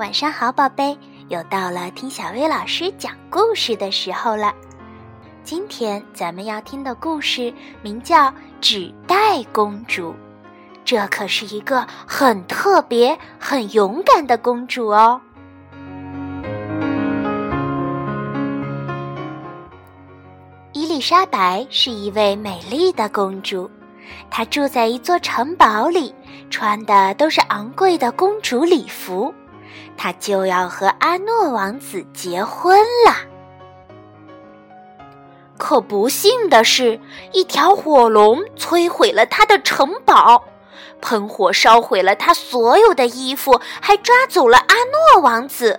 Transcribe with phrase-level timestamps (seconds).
[0.00, 0.96] 晚上好，宝贝！
[1.28, 4.50] 又到了听小薇老师讲故事的时候了。
[5.44, 8.28] 今天咱们要听的故事名叫
[8.62, 10.12] 《纸袋公主》，
[10.86, 15.20] 这可是一个很特别、很勇敢的公主哦。
[20.72, 23.70] 伊丽莎白是一位美丽的公主，
[24.30, 26.14] 她住在一座城堡里，
[26.48, 29.34] 穿的都是昂贵的公主礼服。
[29.96, 33.14] 她就要和阿诺王子结婚了，
[35.58, 36.98] 可不幸的是，
[37.32, 40.42] 一条火龙摧毁了他的城堡，
[41.02, 44.74] 喷火烧毁了他所有的衣服，还抓走了阿
[45.14, 45.78] 诺王子。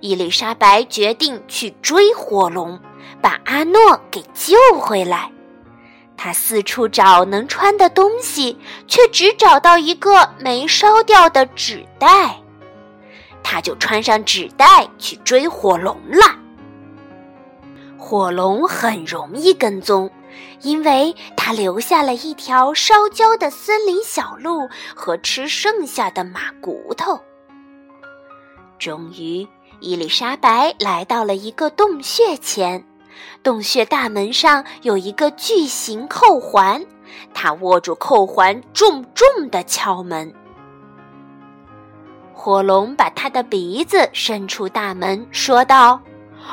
[0.00, 2.80] 伊丽莎白决定去追火龙，
[3.20, 5.30] 把阿诺给救回来。
[6.16, 12.39] 她四处找能穿的东西，却只找到一个没烧掉的纸袋。
[13.42, 16.36] 他就穿上纸袋去追火龙了。
[17.98, 20.10] 火龙很容易跟踪，
[20.62, 27.20] 因为他留下了一条烧焦的森林小路和吃剩下的马骨头。
[28.78, 29.46] 终于，
[29.80, 32.84] 伊丽莎白来到了一个洞穴前，
[33.42, 36.82] 洞穴大门上有一个巨型扣环，
[37.34, 40.34] 她握住扣环，重重地敲门。
[42.42, 46.00] 火龙把他的鼻子伸出大门，说道：“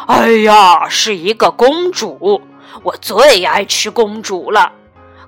[0.08, 2.42] 哎呀，是一个公主，
[2.84, 4.74] 我最爱吃公主了。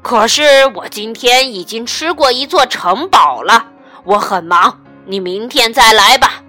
[0.01, 3.67] 可是我今天已经吃过一座城堡了，
[4.03, 6.43] 我很忙，你明天再来吧。”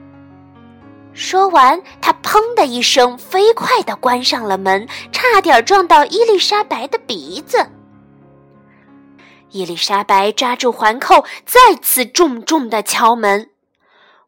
[1.14, 7.64] 说完，他砰的一声飞快地关上了门，差点撞到伊丽莎白的鼻子。
[9.50, 13.50] 伊丽莎白抓住环扣，再次重重地敲门。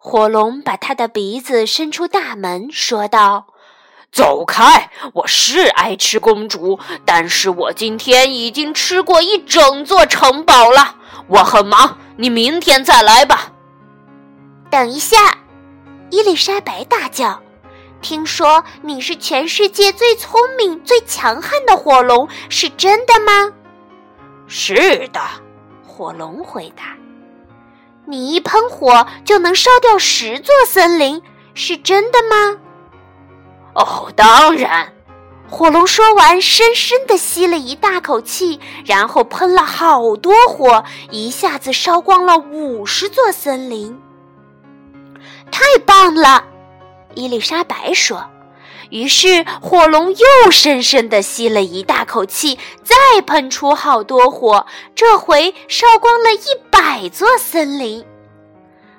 [0.05, 3.47] 火龙把他的鼻子伸出大门，说道
[4.11, 4.91] ：“走开！
[5.15, 10.97] 我是爱吃公主，但是我今天已经吃过一整座城堡了。
[11.29, 13.53] 我很忙，你明天再来吧。”
[14.69, 15.17] 等一下，
[16.11, 17.41] 伊丽莎白大叫
[18.03, 23.53] ：“听说你是全世界最聪明、最强悍的火龙，是真的吗
[24.49, 25.21] ？”“是的。”
[25.87, 26.97] 火龙回答。
[28.07, 31.23] 你一喷火就能烧掉十座森林，
[31.55, 32.59] 是真的吗？
[33.75, 34.93] 哦，当然。
[35.49, 44.01] 火龙说完，深深的吸了一大口气，然后喷了好多火，一下子烧光了五十座森林。
[45.51, 46.45] 太棒了，
[47.15, 48.25] 伊丽莎白说。
[48.93, 58.05] 于是火龙又深深地吸了一大口气，再喷出好多火，这回烧光了一百座森林，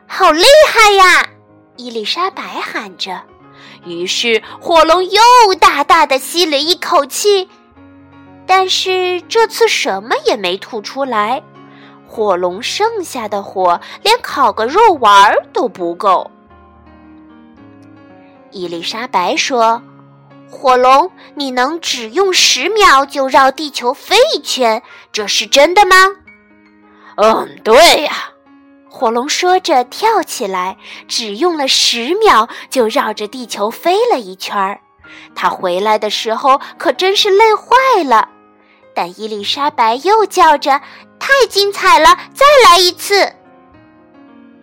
[0.07, 1.29] 好厉害呀！
[1.75, 3.21] 伊丽莎白喊着。
[3.85, 5.21] 于是火龙又
[5.59, 7.47] 大大的吸了一口气，
[8.47, 11.43] 但是这次什么也没吐出来。
[12.07, 16.31] 火龙剩下的火连烤个肉丸都不够。
[18.53, 19.81] 伊丽莎白说
[20.49, 24.81] ：“火龙，你能只用十秒就绕地球飞一圈，
[25.11, 25.95] 这是真的吗
[27.17, 28.29] ？”“嗯，对呀。”
[28.89, 30.77] 火龙说着跳起来，
[31.07, 34.79] 只用了十秒就绕着地球飞了一圈儿。
[35.33, 38.29] 他回来的时候可真是累坏了。
[38.95, 40.79] 但伊丽莎白又叫着
[41.19, 43.33] ：“太精彩了，再来一次！”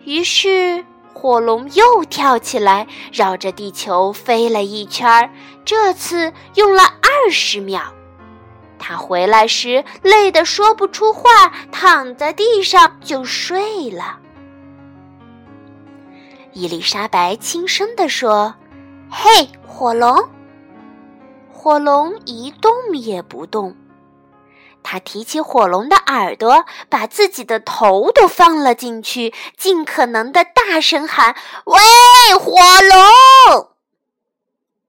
[0.05, 0.85] 于是。
[1.21, 5.29] 火龙又跳起来，绕着地球飞了一圈儿，
[5.63, 7.93] 这次用了二十秒。
[8.79, 14.17] 他回来时累得说不出话，躺在地上就睡了。
[16.53, 18.55] 伊丽莎白轻声地说
[19.07, 20.27] ：“嘿，火龙！”
[21.53, 23.75] 火龙一动也不动。
[24.83, 31.35] 他提起火龙的耳朵，把自己的头都放了进去，尽可能的大声喊
[31.65, 31.79] ：“喂，
[32.39, 32.51] 火
[32.81, 33.67] 龙！”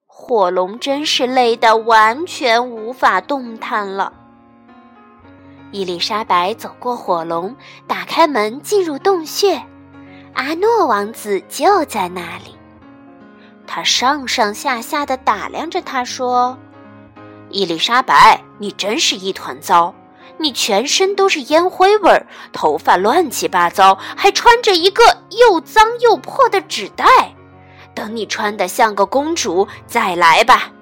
[0.07, 4.13] 火龙真是累得完全无法动弹了。
[5.73, 7.57] 伊丽莎白走过火龙，
[7.87, 9.63] 打开门进入洞穴，
[10.35, 12.57] 阿诺王子就在那里。
[13.67, 16.57] 他上上下下的打量着他，说。
[17.53, 19.95] 伊丽莎白，你真是一团糟！
[20.39, 27.05] 你全身都是烟灰味儿，头发乱七八糟，还穿着一个又脏又破的纸袋。
[27.95, 30.73] 等你穿得像个公主再来吧。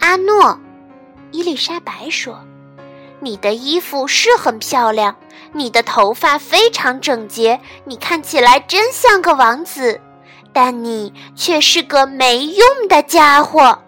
[0.00, 0.58] 阿诺，
[1.30, 2.40] 伊丽莎白说
[3.20, 5.14] ：“你的衣服是很漂亮，
[5.52, 10.00] 你的头发非常整洁，你看起来真像个王子，
[10.52, 13.78] 但你却是个没用的家伙。”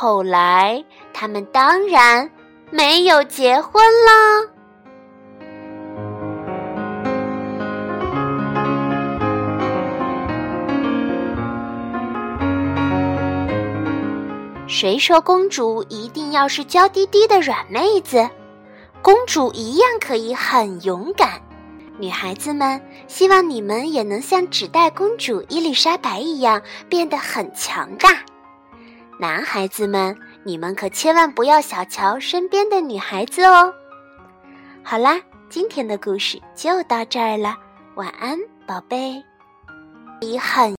[0.00, 2.30] 后来，他们当然
[2.70, 4.48] 没有结婚了。
[14.68, 18.30] 谁说公主一定要是娇滴滴的软妹子？
[19.02, 21.42] 公主一样可以很勇敢。
[21.98, 28.10] 女孩子们，希望你们也能像纸袋公主伊丽莎白一样变得很强大。
[29.20, 33.74] 男孩子们，你们可千万不要小瞧身边的女孩子哦。
[34.84, 37.56] 好啦，今天的故事就到这儿了，
[37.96, 39.20] 晚安，宝贝。
[40.20, 40.76] 你很。